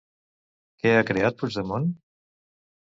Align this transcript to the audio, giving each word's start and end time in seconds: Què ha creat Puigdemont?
Què 0.85 0.95
ha 1.01 1.05
creat 1.11 1.39
Puigdemont? 1.43 1.89